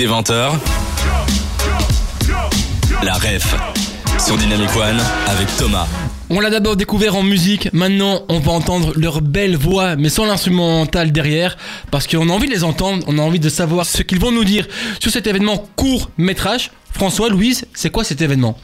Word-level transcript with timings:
Des 0.00 0.08
20h, 0.08 0.52
la 3.02 3.12
ref 3.12 3.54
sur 4.18 4.38
Dynamic 4.38 4.74
One 4.74 4.98
avec 5.26 5.54
Thomas. 5.58 5.86
On 6.30 6.40
l'a 6.40 6.48
d'abord 6.48 6.74
découvert 6.74 7.16
en 7.16 7.22
musique, 7.22 7.70
maintenant 7.74 8.22
on 8.30 8.38
va 8.38 8.52
entendre 8.52 8.94
leur 8.96 9.20
belle 9.20 9.58
voix, 9.58 9.96
mais 9.96 10.08
sans 10.08 10.24
l'instrumental 10.24 11.12
derrière, 11.12 11.58
parce 11.90 12.06
qu'on 12.06 12.30
a 12.30 12.32
envie 12.32 12.46
de 12.46 12.52
les 12.54 12.64
entendre, 12.64 13.04
on 13.08 13.18
a 13.18 13.20
envie 13.20 13.40
de 13.40 13.50
savoir 13.50 13.84
ce 13.84 14.00
qu'ils 14.00 14.18
vont 14.18 14.32
nous 14.32 14.44
dire 14.44 14.66
sur 15.00 15.12
cet 15.12 15.26
événement 15.26 15.68
court 15.76 16.10
métrage. 16.16 16.70
François, 16.94 17.28
Louise, 17.28 17.66
c'est 17.74 17.90
quoi 17.90 18.02
cet 18.02 18.22
événement? 18.22 18.56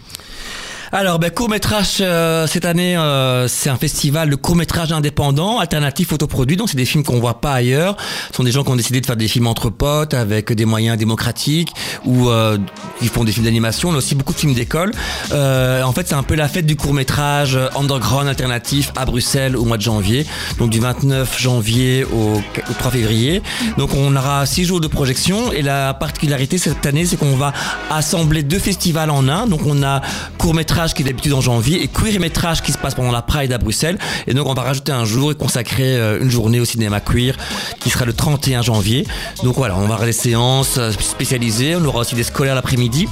Alors, 0.92 1.18
ben, 1.18 1.30
court 1.30 1.48
métrage 1.48 1.98
euh, 2.00 2.46
cette 2.46 2.64
année, 2.64 2.96
euh, 2.96 3.48
c'est 3.48 3.70
un 3.70 3.76
festival 3.76 4.30
de 4.30 4.36
court 4.36 4.54
métrage 4.54 4.92
indépendant, 4.92 5.58
alternatif, 5.58 6.12
autoproduit. 6.12 6.56
Donc, 6.56 6.68
c'est 6.68 6.76
des 6.76 6.84
films 6.84 7.02
qu'on 7.02 7.18
voit 7.18 7.40
pas 7.40 7.52
ailleurs. 7.52 7.96
Ce 8.30 8.36
sont 8.36 8.44
des 8.44 8.52
gens 8.52 8.62
qui 8.62 8.70
ont 8.70 8.76
décidé 8.76 9.00
de 9.00 9.06
faire 9.06 9.16
des 9.16 9.26
films 9.26 9.48
entre 9.48 9.68
potes 9.70 10.14
avec 10.14 10.52
des 10.52 10.64
moyens 10.64 10.96
démocratiques 10.96 11.72
ou 12.04 12.28
euh, 12.28 12.58
ils 13.02 13.08
font 13.08 13.24
des 13.24 13.32
films 13.32 13.46
d'animation. 13.46 13.88
On 13.88 13.94
a 13.94 13.96
aussi 13.96 14.14
beaucoup 14.14 14.32
de 14.32 14.38
films 14.38 14.54
d'école. 14.54 14.92
Euh, 15.32 15.82
en 15.82 15.92
fait, 15.92 16.06
c'est 16.06 16.14
un 16.14 16.22
peu 16.22 16.34
la 16.34 16.48
fête 16.48 16.66
du 16.66 16.76
court 16.76 16.94
métrage 16.94 17.58
underground 17.76 18.28
alternatif 18.28 18.92
à 18.96 19.04
Bruxelles 19.04 19.56
au 19.56 19.64
mois 19.64 19.76
de 19.78 19.82
janvier. 19.82 20.24
Donc, 20.58 20.70
du 20.70 20.78
29 20.78 21.40
janvier 21.40 22.04
au, 22.04 22.36
au 22.36 22.72
3 22.78 22.92
février. 22.92 23.42
Donc, 23.76 23.90
on 23.94 24.14
aura 24.14 24.46
six 24.46 24.64
jours 24.64 24.80
de 24.80 24.86
projection 24.86 25.52
et 25.52 25.62
la 25.62 25.94
particularité 25.94 26.58
cette 26.58 26.86
année, 26.86 27.06
c'est 27.06 27.16
qu'on 27.16 27.36
va 27.36 27.52
assembler 27.90 28.44
deux 28.44 28.58
festivals 28.58 29.10
en 29.10 29.28
un. 29.28 29.46
Donc, 29.46 29.62
on 29.66 29.82
a 29.82 30.00
court 30.38 30.54
métrage 30.76 30.92
qui 30.92 31.00
est 31.00 31.06
d'habitude 31.06 31.32
en 31.32 31.40
janvier 31.40 31.82
et 31.82 31.88
queer 31.88 32.20
métrage 32.20 32.60
qui 32.60 32.70
se 32.70 32.76
passe 32.76 32.94
pendant 32.94 33.10
la 33.10 33.22
Pride 33.22 33.50
à 33.50 33.56
Bruxelles. 33.56 33.96
Et 34.26 34.34
donc 34.34 34.46
on 34.46 34.52
va 34.52 34.60
rajouter 34.60 34.92
un 34.92 35.06
jour 35.06 35.32
et 35.32 35.34
consacrer 35.34 35.96
euh, 35.96 36.20
une 36.20 36.28
journée 36.28 36.60
au 36.60 36.66
cinéma 36.66 37.00
queer 37.00 37.34
qui 37.80 37.88
sera 37.88 38.04
le 38.04 38.12
31 38.12 38.60
janvier. 38.60 39.06
Donc 39.42 39.56
voilà, 39.56 39.74
on 39.76 39.86
va 39.86 39.94
avoir 39.94 40.04
des 40.04 40.12
séances 40.12 40.76
euh, 40.76 40.92
spécialisées, 40.92 41.76
on 41.76 41.84
aura 41.86 42.00
aussi 42.00 42.14
des 42.14 42.24
scolaires 42.24 42.54
l'après-midi. 42.54 43.08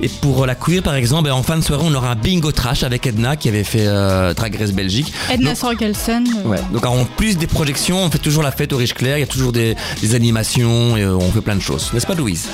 Et 0.00 0.08
pour 0.08 0.44
la 0.44 0.56
queer 0.56 0.82
par 0.82 0.96
exemple, 0.96 1.28
ben, 1.28 1.34
en 1.34 1.44
fin 1.44 1.56
de 1.56 1.62
soirée 1.62 1.84
on 1.86 1.94
aura 1.94 2.10
un 2.10 2.16
bingo 2.16 2.50
trash 2.50 2.82
avec 2.82 3.06
Edna 3.06 3.36
qui 3.36 3.48
avait 3.48 3.62
fait 3.62 3.86
euh, 3.86 4.34
Drag 4.34 4.56
Race 4.56 4.72
Belgique. 4.72 5.12
Edna 5.30 5.54
Sorgelsen. 5.54 6.26
Ouais. 6.44 6.58
Donc 6.72 6.84
en 6.84 7.04
plus 7.04 7.38
des 7.38 7.46
projections, 7.46 8.02
on 8.02 8.10
fait 8.10 8.18
toujours 8.18 8.42
la 8.42 8.50
fête 8.50 8.72
au 8.72 8.76
Riche 8.76 8.94
Clair, 8.94 9.18
il 9.18 9.20
y 9.20 9.24
a 9.24 9.28
toujours 9.28 9.52
des, 9.52 9.76
des 10.02 10.16
animations 10.16 10.96
et 10.96 11.06
on 11.06 11.30
fait 11.30 11.42
plein 11.42 11.54
de 11.54 11.62
choses. 11.62 11.92
N'est-ce 11.94 12.08
pas 12.08 12.14
Louise? 12.14 12.48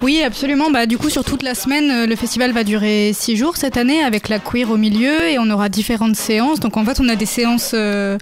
Oui, 0.00 0.22
absolument. 0.22 0.70
Bah, 0.70 0.86
du 0.86 0.96
coup, 0.96 1.10
sur 1.10 1.24
toute 1.24 1.42
la 1.42 1.54
semaine, 1.54 1.90
euh, 1.90 2.06
le 2.06 2.14
festival 2.14 2.52
va 2.52 2.62
durer 2.62 3.12
six 3.12 3.36
jours 3.36 3.56
cette 3.56 3.76
année 3.76 4.02
avec 4.02 4.28
la 4.28 4.38
queer 4.38 4.70
au 4.70 4.76
milieu 4.76 5.28
et 5.28 5.38
on 5.38 5.50
aura 5.50 5.68
différentes 5.68 6.14
séances. 6.14 6.60
Donc, 6.60 6.76
en 6.76 6.84
fait, 6.84 7.00
on 7.00 7.08
a 7.08 7.16
des 7.16 7.26
séances. 7.26 7.72
Euh, 7.74 8.16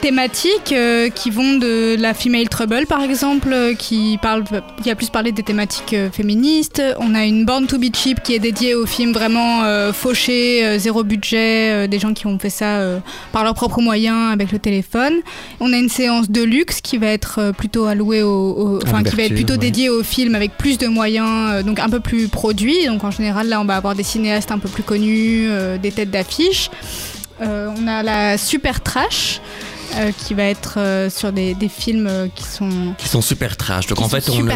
thématiques 0.00 0.72
euh, 0.72 1.10
qui 1.10 1.30
vont 1.30 1.58
de 1.58 1.96
la 1.98 2.14
female 2.14 2.48
trouble 2.48 2.86
par 2.88 3.02
exemple, 3.02 3.50
euh, 3.52 3.74
qui 3.74 4.18
parle, 4.20 4.44
qui 4.82 4.90
a 4.90 4.94
plus 4.94 5.10
parlé 5.10 5.32
des 5.32 5.42
thématiques 5.42 5.92
euh, 5.92 6.10
féministes. 6.10 6.82
On 6.98 7.14
a 7.14 7.24
une 7.24 7.44
Born 7.44 7.66
to 7.66 7.78
be 7.78 7.94
cheap 7.94 8.22
qui 8.22 8.34
est 8.34 8.38
dédiée 8.38 8.74
aux 8.74 8.86
films 8.86 9.12
vraiment 9.12 9.62
fauchés, 9.92 10.78
zéro 10.78 11.04
budget, 11.04 11.88
des 11.88 11.98
gens 11.98 12.14
qui 12.14 12.26
ont 12.26 12.38
fait 12.38 12.50
ça 12.50 12.80
par 13.32 13.44
leurs 13.44 13.54
propres 13.54 13.80
moyens 13.80 14.32
avec 14.32 14.52
le 14.52 14.58
téléphone. 14.58 15.14
On 15.60 15.72
a 15.72 15.76
une 15.76 15.88
séance 15.88 16.30
de 16.30 16.42
luxe 16.42 16.80
qui 16.80 16.98
va 16.98 17.08
être 17.08 17.52
plutôt 17.56 17.86
allouée 17.86 18.22
au, 18.22 18.78
enfin 18.82 19.02
qui 19.02 19.16
va 19.16 19.24
être 19.24 19.34
plutôt 19.34 19.56
dédiée 19.56 19.88
aux 19.88 20.02
films 20.02 20.34
avec 20.34 20.56
plus 20.56 20.78
de 20.78 20.86
moyens, 20.86 21.64
donc 21.64 21.78
un 21.78 21.88
peu 21.88 22.00
plus 22.00 22.28
produits. 22.28 22.86
Donc 22.86 23.04
en 23.04 23.10
général 23.10 23.48
là 23.48 23.60
on 23.60 23.64
va 23.64 23.76
avoir 23.76 23.94
des 23.94 24.02
cinéastes 24.02 24.52
un 24.52 24.58
peu 24.58 24.68
plus 24.68 24.82
connus, 24.82 25.48
des 25.82 25.90
têtes 25.90 26.10
d'affiche. 26.10 26.70
on 27.40 27.86
a 27.86 28.02
la 28.02 28.38
super 28.38 28.80
trash. 28.80 29.40
Euh, 29.96 30.12
qui 30.16 30.34
va 30.34 30.44
être 30.44 30.74
euh, 30.78 31.10
sur 31.10 31.32
des, 31.32 31.54
des, 31.54 31.68
films 31.68 32.06
euh, 32.06 32.28
qui 32.32 32.44
sont 32.44 32.94
qui 32.96 33.08
sont 33.08 33.20
super 33.20 33.56
trash. 33.56 33.86
Donc 33.86 34.00
en 34.00 34.08
fait 34.08 34.28
on, 34.30 34.46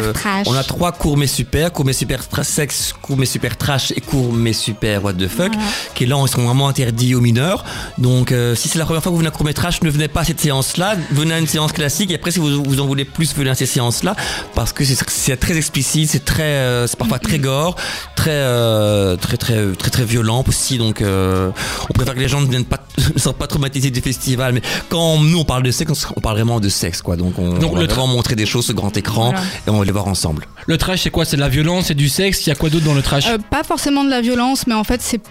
on, 0.45 0.53
a 0.53 0.63
trois 0.63 0.93
courts 0.93 1.17
mais 1.17 1.27
super, 1.27 1.73
courts 1.73 1.85
mais 1.85 1.93
super 1.93 2.25
trash, 2.27 2.47
sexe, 2.47 2.93
courts 3.01 3.17
mais 3.17 3.25
super 3.25 3.57
trash 3.57 3.91
et 3.91 4.01
courts 4.01 4.31
mais 4.31 4.53
super 4.53 5.03
what 5.03 5.13
the 5.13 5.27
fuck, 5.27 5.51
qui 5.93 6.05
là 6.05 6.17
ils 6.21 6.29
sont 6.29 6.43
vraiment 6.43 6.69
interdits 6.69 7.15
aux 7.15 7.21
mineurs. 7.21 7.65
Donc 7.97 8.33
si 8.55 8.69
c'est 8.69 8.79
la 8.79 8.85
première 8.85 9.03
fois 9.03 9.11
que 9.11 9.15
vous 9.15 9.19
venez 9.19 9.27
à 9.27 9.31
court 9.31 9.45
métrage, 9.45 9.81
ne 9.81 9.89
venez 9.89 10.07
pas 10.07 10.21
à 10.21 10.25
cette 10.25 10.39
séance-là, 10.39 10.95
venez 11.11 11.33
à 11.33 11.39
une 11.39 11.47
séance 11.47 11.73
classique 11.73 12.11
et 12.11 12.15
après 12.15 12.31
si 12.31 12.39
vous, 12.39 12.63
vous 12.63 12.79
en 12.79 12.85
voulez 12.85 13.05
plus, 13.05 13.35
venez 13.35 13.49
à 13.49 13.55
ces 13.55 13.65
séances-là. 13.65 14.15
Parce 14.53 14.71
que 14.71 14.83
c'est 14.85 15.37
très 15.37 15.57
explicite, 15.57 16.09
c'est 16.09 16.23
très 16.23 16.85
c'est 16.87 16.97
parfois 16.97 17.19
très 17.19 17.39
gore, 17.39 17.75
très 18.25 19.17
très 19.17 19.37
très 19.37 19.73
très 19.73 19.89
très 19.89 20.05
violent 20.05 20.43
aussi. 20.47 20.77
Donc 20.77 21.01
on 21.01 21.93
préfère 21.93 22.15
que 22.15 22.19
les 22.19 22.27
gens 22.27 22.41
ne 22.41 22.47
viennent 22.47 22.65
pas 22.65 22.79
ne 23.13 23.19
soient 23.19 23.33
pas 23.33 23.47
traumatisés 23.47 23.91
du 23.91 24.01
festival, 24.01 24.53
mais 24.53 24.61
quand 24.89 25.19
nous 25.19 25.39
on 25.39 25.45
parle 25.45 25.63
de 25.63 25.71
sexe, 25.71 26.07
on 26.15 26.21
parle 26.21 26.37
vraiment 26.37 26.59
de 26.59 26.69
sexe 26.69 27.01
quoi. 27.01 27.15
Donc 27.15 27.37
on, 27.39 27.53
va 27.53 27.85
vraiment 27.85 28.07
montrer 28.07 28.35
des 28.35 28.45
choses 28.45 28.65
sur 28.65 28.73
grand 28.73 28.95
écran 28.97 29.33
et 29.67 29.69
on 29.69 29.79
va 29.79 29.85
les 29.85 29.91
voir 29.91 30.07
ensemble. 30.07 30.47
Le 30.67 30.77
trash 30.77 31.03
c'est 31.03 31.09
quoi? 31.09 31.25
C'est 31.25 31.35
de 31.35 31.41
la 31.41 31.49
violence, 31.49 31.85
c'est 31.85 31.93
du 31.93 32.09
sexe? 32.09 32.45
Il 32.45 32.49
y 32.49 32.51
a 32.51 32.55
quoi 32.55 32.69
d'autre 32.69 32.85
dans 32.85 32.93
le 32.93 33.01
trash? 33.01 33.27
Euh, 33.27 33.37
Pas 33.49 33.63
forcément 33.63 34.03
de 34.03 34.09
la 34.09 34.21
violence, 34.21 34.67
mais 34.67 34.73
en 34.73 34.83
fait 34.83 35.01
c'est 35.01 35.21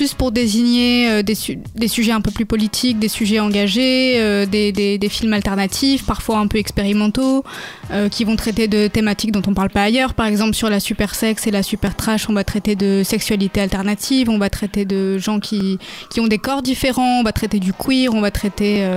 plus 0.00 0.14
pour 0.14 0.32
désigner 0.32 1.10
euh, 1.10 1.22
des, 1.22 1.34
sujets 1.34 2.12
un 2.12 2.22
peu 2.22 2.30
plus 2.30 2.46
politiques, 2.46 2.98
des 2.98 3.10
sujets 3.10 3.38
engagés, 3.38 4.14
euh, 4.16 4.46
des, 4.46 4.98
films 5.10 5.34
alternatifs, 5.34 6.06
parfois 6.06 6.38
un 6.38 6.46
peu 6.46 6.56
expérimentaux, 6.56 7.44
euh, 7.90 8.08
qui 8.08 8.24
vont 8.24 8.34
traiter 8.34 8.66
de 8.66 8.86
thématiques 8.86 9.30
dont 9.30 9.42
on 9.46 9.52
parle 9.52 9.68
pas 9.68 9.82
ailleurs. 9.82 10.14
Par 10.14 10.24
exemple, 10.24 10.54
sur 10.54 10.70
la 10.70 10.80
super 10.80 11.14
sexe 11.14 11.46
et 11.46 11.50
la 11.50 11.62
super 11.62 11.96
trash, 11.96 12.30
on 12.30 12.32
va 12.32 12.44
traiter 12.44 12.76
de 12.76 13.02
sexualité 13.04 13.60
alternative, 13.60 14.30
on 14.30 14.38
va 14.38 14.48
traiter 14.48 14.86
de 14.86 15.18
gens 15.18 15.38
qui 15.38 15.78
ont 16.16 16.28
des 16.28 16.38
corps 16.38 16.62
différents, 16.62 17.20
on 17.20 17.22
va 17.22 17.32
traiter 17.32 17.58
du 17.58 17.74
queer, 17.74 18.14
on 18.14 18.22
va 18.22 18.30
traiter 18.30 18.88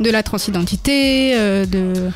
de 0.00 0.10
la 0.10 0.24
transidentité, 0.24 1.36
de... 1.66 2.10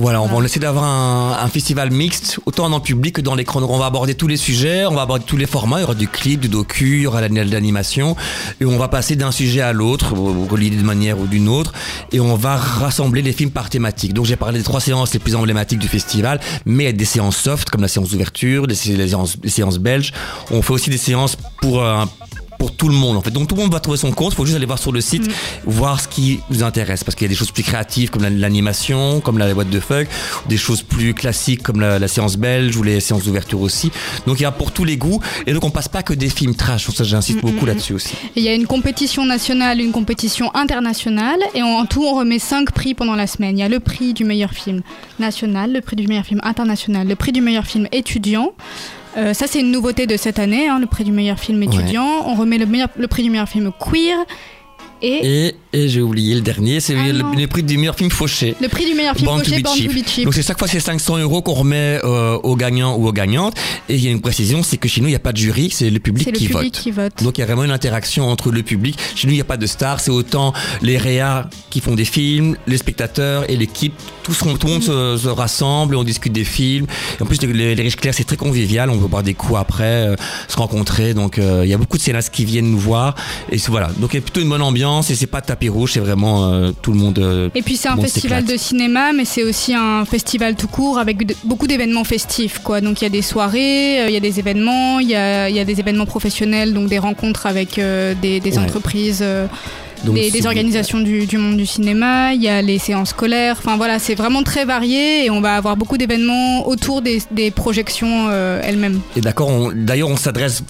Voilà, 0.00 0.22
on 0.22 0.26
va 0.26 0.44
essayer 0.44 0.60
d'avoir 0.60 0.84
un, 0.84 1.48
festival 1.48 1.90
mixte, 1.90 2.38
autant 2.46 2.68
le 2.68 2.80
public 2.80 3.16
que 3.16 3.20
dans 3.20 3.34
l'écran. 3.34 3.60
Donc 3.60 3.70
on 3.70 3.78
va 3.78 3.86
aborder 3.86 4.14
tous 4.14 4.28
les 4.28 4.36
sujets, 4.36 4.86
on 4.86 4.94
va 4.94 5.02
aborder 5.02 5.24
tous 5.26 5.36
les 5.36 5.46
formats. 5.46 5.78
Il 5.78 5.80
y 5.80 5.84
aura 5.84 5.96
du 5.96 6.06
clip, 6.06 6.38
du 6.38 6.48
docu, 6.48 6.98
il 6.98 7.02
y 7.02 7.06
aura 7.08 7.20
l'animation. 7.20 8.14
Et 8.60 8.64
on 8.64 8.78
va 8.78 8.86
passer 8.86 9.16
d'un 9.16 9.32
sujet 9.32 9.60
à 9.60 9.72
l'autre, 9.72 10.14
relié 10.14 10.70
d'une 10.70 10.84
manière 10.84 11.18
ou 11.18 11.26
d'une 11.26 11.48
autre. 11.48 11.72
Et 12.12 12.20
on 12.20 12.36
va 12.36 12.54
rassembler 12.54 13.22
les 13.22 13.32
films 13.32 13.50
par 13.50 13.70
thématique. 13.70 14.14
Donc 14.14 14.26
j'ai 14.26 14.36
parlé 14.36 14.58
des 14.58 14.64
trois 14.64 14.80
séances 14.80 15.12
les 15.14 15.18
plus 15.18 15.34
emblématiques 15.34 15.80
du 15.80 15.88
festival, 15.88 16.38
mais 16.64 16.84
il 16.84 16.86
y 16.86 16.90
a 16.90 16.92
des 16.92 17.04
séances 17.04 17.36
soft, 17.36 17.68
comme 17.68 17.82
la 17.82 17.88
séance 17.88 18.10
d'ouverture, 18.10 18.68
des, 18.68 18.76
séances, 18.76 19.36
séances 19.46 19.78
belges. 19.78 20.12
On 20.52 20.62
fait 20.62 20.74
aussi 20.74 20.90
des 20.90 20.96
séances 20.96 21.36
pour 21.60 21.82
un 21.84 22.08
pour 22.58 22.72
tout 22.72 22.88
le 22.88 22.94
monde 22.94 23.16
en 23.16 23.22
fait. 23.22 23.30
Donc 23.30 23.48
tout 23.48 23.54
le 23.54 23.62
monde 23.62 23.72
va 23.72 23.80
trouver 23.80 23.96
son 23.96 24.10
compte, 24.10 24.32
il 24.32 24.36
faut 24.36 24.44
juste 24.44 24.56
aller 24.56 24.66
voir 24.66 24.78
sur 24.78 24.92
le 24.92 25.00
site, 25.00 25.28
mm. 25.28 25.32
voir 25.66 26.00
ce 26.00 26.08
qui 26.08 26.40
vous 26.50 26.62
intéresse 26.62 27.04
parce 27.04 27.14
qu'il 27.14 27.24
y 27.24 27.28
a 27.28 27.28
des 27.30 27.36
choses 27.36 27.52
plus 27.52 27.62
créatives 27.62 28.10
comme 28.10 28.22
l'animation, 28.22 29.20
comme 29.20 29.38
la 29.38 29.52
boîte 29.54 29.70
de 29.70 29.80
fuck, 29.80 30.08
des 30.48 30.56
choses 30.56 30.82
plus 30.82 31.14
classiques 31.14 31.62
comme 31.62 31.80
la, 31.80 32.08
séance 32.08 32.36
belge 32.36 32.76
ou 32.76 32.82
les 32.82 33.00
séances 33.00 33.24
d'ouverture 33.24 33.60
aussi. 33.60 33.90
Donc 34.26 34.40
il 34.40 34.42
y 34.42 34.46
a 34.46 34.52
pour 34.52 34.72
tous 34.72 34.84
les 34.84 34.96
goûts 34.96 35.20
et 35.46 35.52
donc 35.52 35.64
on 35.64 35.70
passe 35.70 35.88
pas 35.88 36.02
que 36.02 36.14
des 36.14 36.28
films 36.28 36.54
trash, 36.54 36.88
ça 36.90 37.04
j'insiste 37.04 37.38
mm, 37.38 37.42
beaucoup 37.42 37.64
mm, 37.64 37.68
là-dessus 37.68 37.92
aussi. 37.94 38.14
Il 38.34 38.42
y 38.42 38.48
a 38.48 38.54
une 38.54 38.66
compétition 38.66 39.24
nationale, 39.24 39.80
une 39.80 39.92
compétition 39.92 40.54
internationale 40.54 41.38
et 41.54 41.62
en 41.62 41.86
tout 41.86 42.04
on 42.04 42.14
remet 42.14 42.38
cinq 42.38 42.72
prix 42.72 42.94
pendant 42.94 43.14
la 43.14 43.26
semaine. 43.26 43.56
Il 43.56 43.60
y 43.60 43.64
a 43.64 43.68
le 43.68 43.80
prix 43.80 44.14
du 44.14 44.24
meilleur 44.24 44.50
film 44.50 44.82
national, 45.18 45.72
le 45.72 45.80
prix 45.80 45.96
du 45.96 46.06
meilleur 46.06 46.24
film 46.24 46.40
international, 46.42 47.06
le 47.06 47.14
prix 47.14 47.32
du 47.32 47.40
meilleur 47.40 47.66
film 47.66 47.86
étudiant. 47.92 48.52
Euh, 49.18 49.34
ça, 49.34 49.46
c'est 49.46 49.60
une 49.60 49.72
nouveauté 49.72 50.06
de 50.06 50.16
cette 50.16 50.38
année, 50.38 50.68
hein, 50.68 50.78
le 50.78 50.86
prix 50.86 51.04
du 51.04 51.12
meilleur 51.12 51.38
film 51.38 51.62
étudiant. 51.62 52.22
On 52.26 52.34
remet 52.34 52.56
le, 52.56 52.66
meilleur, 52.66 52.88
le 52.96 53.08
prix 53.08 53.24
du 53.24 53.30
meilleur 53.30 53.48
film 53.48 53.72
queer. 53.78 54.16
Et, 55.02 55.48
et, 55.48 55.54
j'ai 55.74 56.00
oublié 56.00 56.34
le 56.34 56.40
dernier, 56.40 56.80
c'est 56.80 56.94
ah 56.96 57.12
le, 57.12 57.46
prix 57.46 57.62
du 57.62 57.76
meilleur 57.76 57.94
film 57.94 58.10
fauché. 58.10 58.54
Le 58.60 58.68
prix 58.68 58.86
du 58.86 58.94
meilleur 58.94 59.14
film 59.14 59.28
fauché, 59.28 59.60
Born 59.60 59.76
to 59.78 59.92
be 59.92 60.06
cheap. 60.06 60.24
Donc 60.24 60.34
c'est 60.34 60.42
chaque 60.42 60.58
fois 60.58 60.68
c'est 60.68 60.80
500 60.80 61.18
euros 61.18 61.42
qu'on 61.42 61.52
remet 61.52 62.00
euh, 62.04 62.38
aux 62.42 62.56
gagnants 62.56 62.96
ou 62.96 63.06
aux 63.06 63.12
gagnantes. 63.12 63.54
Et 63.88 63.96
il 63.96 64.04
y 64.04 64.08
a 64.08 64.10
une 64.10 64.20
précision, 64.20 64.62
c'est 64.62 64.78
que 64.78 64.88
chez 64.88 65.00
nous 65.00 65.08
il 65.08 65.12
n'y 65.12 65.16
a 65.16 65.20
pas 65.20 65.32
de 65.32 65.36
jury, 65.36 65.70
c'est 65.70 65.90
le 65.90 65.98
public, 65.98 66.32
qui, 66.32 66.46
le 66.46 66.54
public 66.54 66.72
qui, 66.72 66.90
vote. 66.90 67.22
Donc 67.22 67.38
il 67.38 67.42
y 67.42 67.44
a 67.44 67.46
vraiment 67.46 67.64
une 67.64 67.70
interaction 67.70 68.28
entre 68.30 68.50
le 68.50 68.62
public. 68.62 68.98
Chez 69.14 69.26
nous 69.26 69.32
il 69.34 69.36
n'y 69.36 69.42
a 69.42 69.44
pas 69.44 69.56
de 69.56 69.66
stars, 69.66 70.00
c'est 70.00 70.10
autant 70.10 70.52
les 70.80 70.96
réas 70.96 71.48
qui 71.70 71.80
font 71.80 71.94
des 71.94 72.04
films, 72.04 72.56
les 72.66 72.78
spectateurs 72.78 73.48
et 73.50 73.56
l'équipe. 73.56 73.94
Tout, 74.22 74.32
tout, 74.32 74.66
le 74.66 74.72
monde 74.72 74.82
se, 74.82 75.28
rassemble, 75.28 75.96
on 75.96 76.04
discute 76.04 76.32
des 76.32 76.44
films. 76.44 76.86
Et 77.18 77.22
en 77.22 77.26
plus 77.26 77.42
les, 77.42 77.74
les 77.74 77.82
riches 77.82 77.96
clairs 77.96 78.14
c'est 78.14 78.24
très 78.24 78.36
convivial, 78.36 78.88
on 78.90 78.98
peut 78.98 79.06
boire 79.06 79.22
des 79.22 79.34
coups 79.34 79.58
après, 79.58 79.84
euh, 79.84 80.16
se 80.48 80.56
rencontrer. 80.56 81.12
Donc 81.12 81.38
euh, 81.38 81.62
il 81.64 81.70
y 81.70 81.74
a 81.74 81.78
beaucoup 81.78 81.98
de 81.98 82.02
scénaristes 82.02 82.32
qui 82.32 82.44
viennent 82.46 82.70
nous 82.70 82.78
voir. 82.78 83.14
Et 83.50 83.58
voilà, 83.68 83.90
donc 83.98 84.14
il 84.14 84.16
y 84.16 84.18
a 84.18 84.22
plutôt 84.22 84.40
une 84.40 84.48
bonne 84.48 84.62
ambiance 84.62 85.10
et 85.10 85.14
c'est 85.14 85.26
pas 85.26 85.42
tapis 85.68 85.78
rouge, 85.78 85.92
c'est 85.94 86.00
vraiment 86.00 86.44
euh, 86.44 86.70
tout 86.82 86.92
le 86.92 86.98
monde. 86.98 87.18
Euh, 87.18 87.48
et 87.54 87.62
puis 87.62 87.76
c'est 87.76 87.88
un 87.88 87.96
festival 87.96 88.44
de 88.44 88.56
cinéma, 88.56 89.12
mais 89.12 89.24
c'est 89.24 89.44
aussi 89.44 89.74
un 89.74 90.04
festival 90.04 90.54
tout 90.54 90.68
court 90.68 90.98
avec 90.98 91.18
beaucoup 91.44 91.66
d'événements 91.66 92.04
festifs, 92.04 92.60
quoi. 92.60 92.80
Donc 92.80 93.00
il 93.00 93.04
y 93.04 93.06
a 93.06 93.10
des 93.10 93.22
soirées, 93.22 94.00
euh, 94.00 94.08
il 94.08 94.14
y 94.14 94.16
a 94.16 94.20
des 94.20 94.38
événements, 94.38 94.98
il 94.98 95.08
y 95.08 95.16
a, 95.16 95.48
y 95.50 95.58
a, 95.58 95.64
des 95.64 95.80
événements 95.80 96.06
professionnels, 96.06 96.74
donc 96.74 96.88
des 96.88 96.98
rencontres 96.98 97.46
avec 97.46 97.80
des, 98.22 98.40
des 98.40 98.58
entreprises 98.58 99.24
des, 100.04 100.46
organisations 100.46 101.00
du, 101.00 101.38
monde 101.38 101.56
du 101.56 101.66
cinéma, 101.66 102.32
il 102.34 102.42
y 102.42 102.48
a 102.48 102.62
les 102.62 102.78
séances 102.78 103.10
scolaires, 103.10 103.56
enfin 103.58 103.76
voilà, 103.76 103.98
c'est 103.98 104.14
vraiment 104.14 104.42
très 104.42 104.64
varié 104.64 105.24
et 105.24 105.30
on 105.30 105.40
va 105.40 105.54
avoir 105.54 105.76
beaucoup 105.76 105.98
d'événements 105.98 106.66
autour 106.66 107.02
des, 107.02 107.20
projections 107.50 108.28
euh, 108.28 108.60
elles-mêmes. 108.62 109.00
Et 109.16 109.20
d'accord, 109.20 109.72
d'ailleurs 109.74 110.08
on 110.08 110.16
s'adresse 110.16 110.62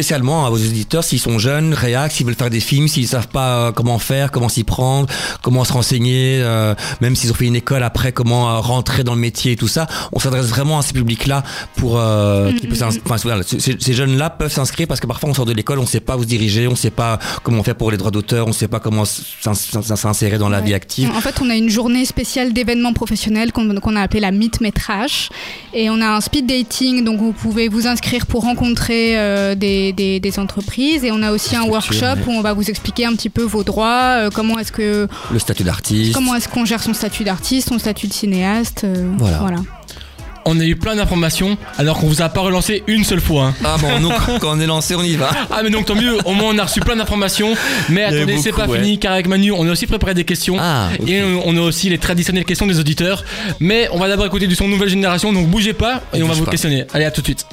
spécialement 0.00 0.44
à 0.44 0.50
vos 0.50 0.58
éditeurs 0.58 1.02
s'ils 1.04 1.18
sont 1.20 1.38
jeunes, 1.38 1.72
réac, 1.72 2.12
s'ils 2.12 2.26
veulent 2.26 2.34
faire 2.34 2.50
des 2.50 2.60
films, 2.60 2.86
s'ils 2.86 3.06
savent 3.08 3.28
pas 3.28 3.48
euh, 3.68 3.72
comment 3.72 3.98
faire, 3.98 4.30
comment 4.30 4.50
s'y 4.50 4.62
prendre, 4.62 5.08
comment 5.42 5.64
se 5.64 5.72
renseigner, 5.72 6.40
euh, 6.42 6.74
même 7.00 7.16
s'ils 7.16 7.30
ont 7.30 7.34
fait 7.34 7.46
une 7.46 7.56
école 7.56 7.82
après, 7.82 8.12
comment 8.12 8.50
euh, 8.50 8.58
rentrer 8.58 9.04
dans 9.04 9.14
le 9.14 9.20
métier 9.20 9.52
et 9.52 9.56
tout 9.56 9.68
ça. 9.68 9.86
On 10.12 10.18
s'adresse 10.18 10.48
vraiment 10.48 10.78
à 10.78 10.82
ces 10.82 10.92
publics-là 10.92 11.44
pour 11.76 11.94
euh, 11.98 12.52
qui 12.52 12.66
peut 12.66 12.76
enfin, 12.84 13.16
voilà, 13.22 13.42
ces, 13.42 13.58
ces 13.58 13.92
jeunes-là 13.94 14.28
peuvent 14.28 14.52
s'inscrire 14.52 14.86
parce 14.86 15.00
que 15.00 15.06
parfois 15.06 15.30
on 15.30 15.34
sort 15.34 15.46
de 15.46 15.54
l'école, 15.54 15.78
on 15.78 15.86
sait 15.86 16.00
pas 16.00 16.18
où 16.18 16.22
se 16.24 16.28
diriger, 16.28 16.68
on 16.68 16.76
sait 16.76 16.90
pas 16.90 17.18
comment 17.42 17.62
faire 17.62 17.74
pour 17.76 17.90
les 17.90 17.96
droits 17.96 18.10
d'auteur, 18.10 18.46
on 18.48 18.52
sait 18.52 18.68
pas 18.68 18.80
comment 18.80 19.06
s'ins- 19.06 19.54
s'ins- 19.54 19.96
s'insérer 19.96 20.36
dans 20.36 20.50
la 20.50 20.60
vie 20.60 20.74
active. 20.74 21.10
En 21.16 21.22
fait, 21.22 21.36
on 21.40 21.48
a 21.48 21.54
une 21.54 21.70
journée 21.70 22.04
spéciale 22.04 22.52
d'événements 22.52 22.92
professionnels 22.92 23.50
qu'on 23.50 23.96
a 23.96 24.02
appelé 24.02 24.20
la 24.20 24.30
Meet 24.30 24.60
Métrage. 24.60 25.30
Et 25.72 25.88
on 25.88 26.00
a 26.02 26.06
un 26.08 26.20
speed 26.20 26.46
dating, 26.46 27.02
donc 27.04 27.18
vous 27.18 27.32
pouvez 27.32 27.68
vous 27.68 27.86
inscrire 27.86 28.26
pour 28.26 28.42
rencontrer 28.42 29.18
euh, 29.18 29.54
des, 29.54 29.85
des- 29.92 30.20
des 30.20 30.38
entreprises. 30.38 31.04
Et 31.04 31.10
on 31.12 31.22
a 31.22 31.32
aussi 31.32 31.56
un 31.56 31.64
workshop 31.64 32.04
ouais. 32.04 32.24
où 32.26 32.30
on 32.32 32.40
va 32.42 32.52
vous 32.54 32.68
expliquer 32.70 33.06
un 33.06 33.12
petit 33.14 33.30
peu 33.30 33.42
vos 33.42 33.64
droits, 33.64 34.16
euh, 34.26 34.30
comment 34.32 34.58
est-ce 34.58 34.72
que 34.72 35.08
Le 35.32 35.38
statut 35.38 35.64
d'artiste. 35.64 36.14
comment 36.14 36.34
est-ce 36.34 36.48
qu'on 36.48 36.64
gère 36.64 36.82
son 36.82 36.94
statut 36.94 37.24
d'artiste, 37.24 37.68
son 37.68 37.78
statut 37.78 38.06
de 38.06 38.12
cinéaste. 38.12 38.82
euh, 38.84 39.10
Voilà. 39.18 39.38
voilà. 39.38 39.56
On 40.48 40.60
a 40.60 40.64
eu 40.64 40.76
plein 40.76 40.94
d'informations 40.94 41.58
alors 41.76 41.98
qu'on 41.98 42.06
vous 42.06 42.22
a 42.22 42.28
pas 42.28 42.40
relancé 42.40 42.84
une 42.86 43.02
seule 43.02 43.20
fois. 43.20 43.46
hein. 43.46 43.54
Ah 43.64 43.76
bon, 43.80 43.98
nous, 43.98 44.10
quand 44.40 44.56
on 44.56 44.60
est 44.60 44.66
lancé, 44.66 44.94
on 44.94 45.02
y 45.02 45.16
va. 45.16 45.30
Ah 45.50 45.62
mais 45.64 45.70
donc 45.70 45.86
tant 45.86 45.96
mieux, 45.96 46.18
au 46.24 46.34
moins 46.34 46.52
on 46.54 46.58
a 46.58 46.62
reçu 46.62 46.78
plein 46.78 46.94
d'informations. 46.94 47.52
Mais 47.88 48.04
attendez, 48.04 48.38
c'est 48.38 48.52
pas 48.52 48.68
ouais. 48.68 48.78
fini 48.78 48.98
car 49.00 49.12
avec 49.14 49.26
Manu 49.26 49.50
on 49.50 49.66
a 49.66 49.72
aussi 49.72 49.86
préparé 49.88 50.14
des 50.14 50.22
questions. 50.22 50.56
Ah. 50.60 50.90
Et 51.04 51.20
on 51.22 51.42
on 51.48 51.56
a 51.56 51.60
aussi 51.62 51.88
les 51.88 51.98
traditionnelles 51.98 52.44
questions 52.44 52.66
des 52.68 52.78
auditeurs. 52.78 53.24
Mais 53.58 53.88
on 53.92 53.98
va 53.98 54.06
d'abord 54.08 54.26
écouter 54.26 54.46
du 54.46 54.54
son 54.54 54.68
nouvelle 54.68 54.88
génération, 54.88 55.32
donc 55.32 55.48
bougez 55.48 55.72
pas 55.72 56.02
et 56.14 56.22
on, 56.22 56.26
On 56.26 56.28
va 56.28 56.34
vous 56.34 56.44
pas. 56.44 56.50
questionner. 56.52 56.84
Allez 56.94 57.06
à 57.06 57.10
tout 57.10 57.22
de 57.22 57.26
suite. 57.26 57.46